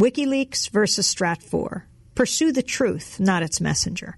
[0.00, 1.82] WikiLeaks versus Stratfor.
[2.14, 4.16] Pursue the truth, not its messenger.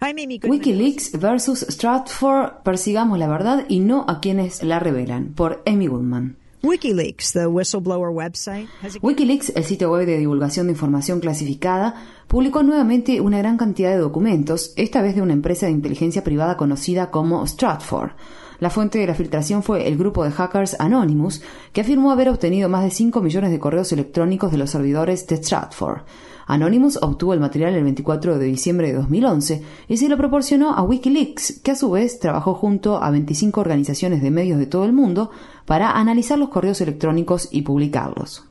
[0.00, 6.36] Wikileaks versus Stratfor, persigamos la verdad y no a quienes la revelan, por Amy Goodman.
[6.62, 8.68] WikiLeaks, the whistleblower website,
[9.02, 11.94] Wikileaks, el sitio web de divulgación de información clasificada,
[12.28, 16.56] publicó nuevamente una gran cantidad de documentos, esta vez de una empresa de inteligencia privada
[16.56, 18.12] conocida como Stratfor.
[18.60, 22.68] La fuente de la filtración fue el grupo de hackers Anonymous, que afirmó haber obtenido
[22.68, 26.04] más de 5 millones de correos electrónicos de los servidores de Stratfor.
[26.48, 30.82] Anonymous obtuvo el material el 24 de diciembre de 2011 y se lo proporcionó a
[30.82, 34.94] Wikileaks, que a su vez trabajó junto a 25 organizaciones de medios de todo el
[34.94, 35.30] mundo
[35.66, 38.46] para analizar los correos electrónicos y publicarlos.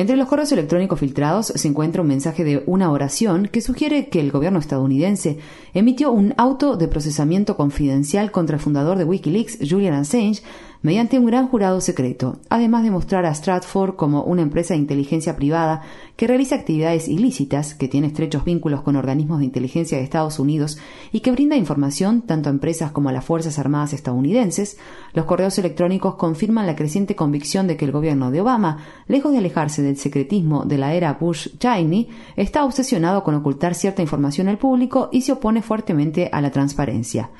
[0.00, 4.20] Entre los correos electrónicos filtrados se encuentra un mensaje de una oración que sugiere que
[4.20, 5.38] el gobierno estadounidense
[5.74, 10.42] emitió un auto de procesamiento confidencial contra el fundador de Wikileaks, Julian Assange,
[10.82, 15.36] mediante un gran jurado secreto, además de mostrar a Stratford como una empresa de inteligencia
[15.36, 15.82] privada
[16.16, 20.78] que realiza actividades ilícitas, que tiene estrechos vínculos con organismos de inteligencia de Estados Unidos
[21.12, 24.78] y que brinda información tanto a empresas como a las Fuerzas Armadas estadounidenses,
[25.14, 29.38] los correos electrónicos confirman la creciente convicción de que el gobierno de Obama, lejos de
[29.38, 35.08] alejarse del secretismo de la era Bush-Cheney, está obsesionado con ocultar cierta información al público
[35.12, 37.30] y se opone fuertemente a la transparencia.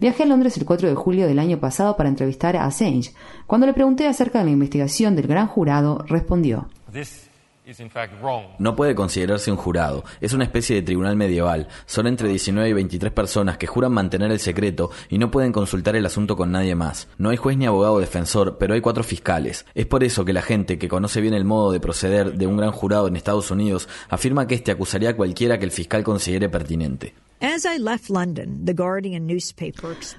[0.00, 3.12] Viajé a Londres el 4 de julio del año pasado para entrevistar a Assange.
[3.46, 6.68] Cuando le pregunté acerca de la investigación del gran jurado, respondió.
[8.60, 11.66] No puede considerarse un jurado, es una especie de tribunal medieval.
[11.84, 15.96] Son entre 19 y 23 personas que juran mantener el secreto y no pueden consultar
[15.96, 17.08] el asunto con nadie más.
[17.18, 19.66] No hay juez ni abogado defensor, pero hay cuatro fiscales.
[19.74, 22.56] Es por eso que la gente que conoce bien el modo de proceder de un
[22.56, 26.48] gran jurado en Estados Unidos afirma que este acusaría a cualquiera que el fiscal considere
[26.48, 27.14] pertinente.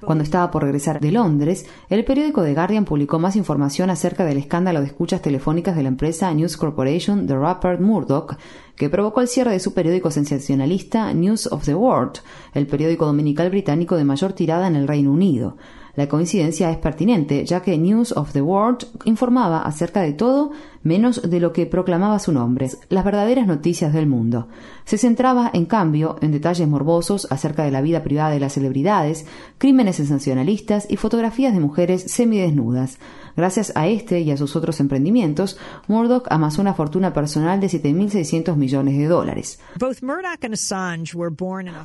[0.06, 4.38] Cuando estaba por regresar de Londres, el periódico The Guardian publicó más información acerca del
[4.38, 8.38] escándalo de escuchas telefónicas de la empresa News Corporation de Rupert Murdoch,
[8.76, 12.20] que provocó el cierre de su periódico sensacionalista News of the World,
[12.54, 15.58] el periódico dominical británico de mayor tirada en el Reino Unido.
[15.98, 20.52] La coincidencia es pertinente, ya que News of the World informaba acerca de todo
[20.84, 24.48] menos de lo que proclamaba su nombre, las verdaderas noticias del mundo.
[24.86, 29.26] Se centraba, en cambio, en detalles morbosos acerca de la vida privada de las celebridades,
[29.58, 33.00] crímenes sensacionalistas y fotografías de mujeres semidesnudas.
[33.36, 38.56] Gracias a este y a sus otros emprendimientos, Murdoch amasó una fortuna personal de 7.600
[38.56, 39.60] millones de dólares.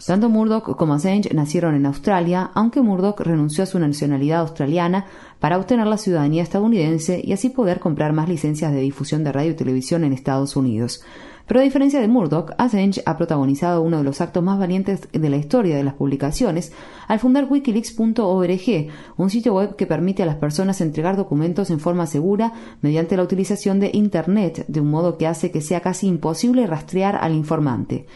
[0.07, 4.02] Tanto Murdoch como Assange nacieron en Australia, aunque Murdoch renunció a su nacionalidad
[4.39, 5.07] australiana
[5.39, 9.53] para obtener la ciudadanía estadounidense y así poder comprar más licencias de difusión de radio
[9.53, 11.03] y televisión en Estados Unidos.
[11.47, 15.29] Pero a diferencia de Murdoch, Assange ha protagonizado uno de los actos más valientes de
[15.29, 16.73] la historia de las publicaciones
[17.09, 22.07] al fundar wikileaks.org, un sitio web que permite a las personas entregar documentos en forma
[22.07, 26.67] segura mediante la utilización de Internet, de un modo que hace que sea casi imposible
[26.67, 28.07] rastrear al informante.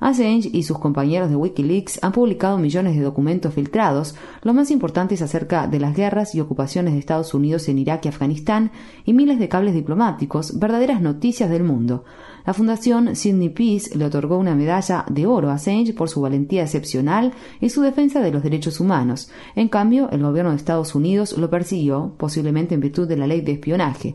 [0.00, 5.22] Assange y sus compañeros de Wikileaks han publicado millones de documentos filtrados, los más importantes
[5.22, 8.70] acerca de las guerras y ocupaciones de Estados Unidos en Irak y Afganistán,
[9.04, 12.04] y miles de cables diplomáticos, verdaderas noticias del mundo.
[12.46, 16.62] La Fundación Sydney Peace le otorgó una medalla de oro a Assange por su valentía
[16.62, 19.30] excepcional y su defensa de los derechos humanos.
[19.56, 23.40] En cambio, el gobierno de Estados Unidos lo persiguió, posiblemente en virtud de la ley
[23.40, 24.14] de espionaje.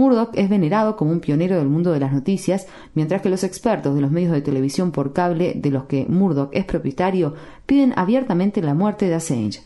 [0.00, 3.94] Murdoch es venerado como un pionero del mundo de las noticias, mientras que los expertos
[3.94, 7.34] de los medios de televisión por cable de los que Murdoch es propietario
[7.66, 9.60] piden abiertamente la muerte de Assange.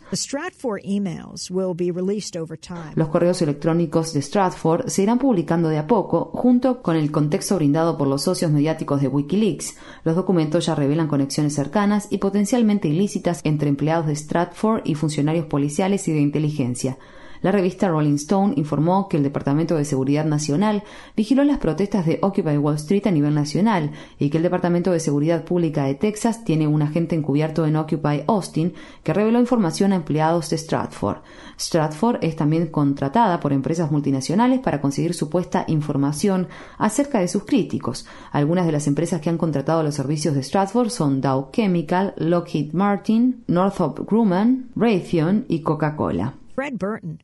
[2.96, 7.54] Los correos electrónicos de Stratford se irán publicando de a poco, junto con el contexto
[7.54, 9.76] brindado por los socios mediáticos de Wikileaks.
[10.02, 15.46] Los documentos ya revelan conexiones cercanas y potencialmente ilícitas entre empleados de Stratford y funcionarios
[15.46, 16.98] policiales y de inteligencia.
[17.44, 20.82] La revista Rolling Stone informó que el Departamento de Seguridad Nacional
[21.14, 24.98] vigiló las protestas de Occupy Wall Street a nivel nacional y que el Departamento de
[24.98, 28.72] Seguridad Pública de Texas tiene un agente encubierto en Occupy Austin
[29.02, 31.18] que reveló información a empleados de Stratford.
[31.58, 36.48] Stratford es también contratada por empresas multinacionales para conseguir supuesta información
[36.78, 38.06] acerca de sus críticos.
[38.32, 42.72] Algunas de las empresas que han contratado los servicios de Stratford son Dow Chemical, Lockheed
[42.72, 46.36] Martin, Northrop Grumman, Raytheon y Coca-Cola.
[46.54, 47.20] Fred Burton,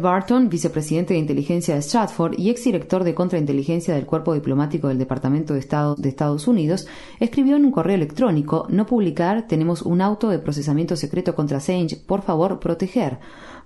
[0.00, 5.54] Barton, vicepresidente de inteligencia de Stratford y exdirector de contrainteligencia del Cuerpo Diplomático del Departamento
[5.54, 6.86] de Estado de Estados Unidos,
[7.18, 11.96] escribió en un correo electrónico: No publicar, tenemos un auto de procesamiento secreto contra Assange,
[11.96, 13.18] por favor, proteger.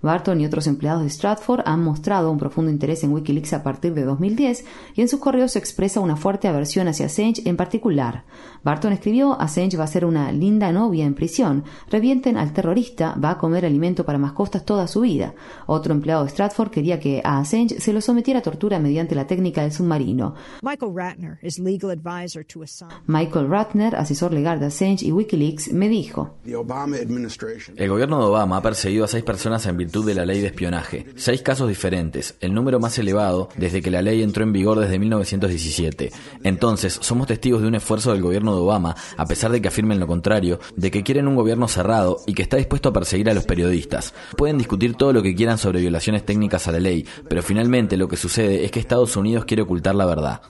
[0.03, 3.95] Barton y otros empleados de Stratford han mostrado un profundo interés en Wikileaks a partir
[3.95, 4.65] de 2010
[4.95, 8.25] y en sus correos se expresa una fuerte aversión hacia Assange en particular.
[8.63, 13.33] Barton escribió: Assange va a ser una linda novia en prisión, revienten al terrorista, va
[13.33, 15.35] a comer alimento para mascotas costas toda su vida.
[15.67, 19.27] Otro empleado de Stratford quería que a Assange se lo sometiera a tortura mediante la
[19.27, 20.37] técnica del submarino.
[20.63, 22.95] Michael Ratner, is legal advisor to Assange.
[23.09, 28.63] Michael Ratner, asesor legal de Assange y Wikileaks, me dijo: El gobierno de Obama ha
[28.63, 31.07] perseguido a seis personas en virtud de la ley de espionaje.
[31.17, 35.01] Seis casos diferentes, el número más elevado desde que la ley entró en vigor desde
[35.01, 36.13] 1917.
[36.45, 39.99] Entonces, somos testigos de un esfuerzo del gobierno de Obama, a pesar de que afirmen
[39.99, 43.35] lo contrario, de que quieren un gobierno cerrado y que está dispuesto a perseguir a
[43.35, 44.15] los periodistas.
[44.37, 48.07] Pueden discutir todo lo que quieran sobre violaciones técnicas a la ley, pero finalmente lo
[48.07, 50.43] que sucede es que Estados Unidos quiere ocultar la verdad.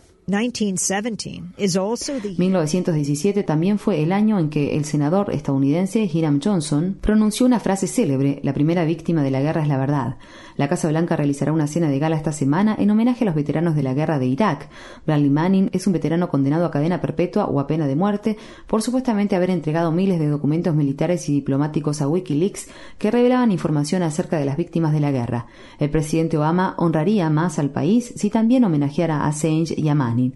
[2.36, 7.86] 1917 también fue el año en que el senador estadounidense Hiram Johnson pronunció una frase
[7.86, 10.16] célebre, la primera víctima de la guerra es la verdad.
[10.56, 13.76] La Casa Blanca realizará una cena de gala esta semana en homenaje a los veteranos
[13.76, 14.68] de la guerra de Irak.
[15.04, 18.36] Bradley Manning es un veterano condenado a cadena perpetua o a pena de muerte
[18.66, 22.68] por supuestamente haber entregado miles de documentos militares y diplomáticos a Wikileaks
[22.98, 25.46] que revelaban información acerca de las víctimas de la guerra.
[25.78, 30.34] El presidente Obama honraría más al país si también homenajeara a Assange y a Manning.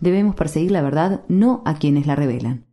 [0.00, 2.67] Debemos perseguir la verdad, no a quienes la revelan.